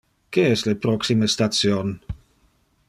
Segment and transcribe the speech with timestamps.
[0.37, 1.93] Que es le proxime station?